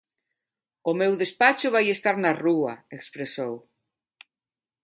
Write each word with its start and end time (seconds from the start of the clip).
"O 0.89 0.91
meu 1.01 1.13
despacho 1.23 1.73
vai 1.75 1.85
estar 1.89 2.15
na 2.23 2.31
rúa", 2.43 2.73
expresou. 2.99 3.53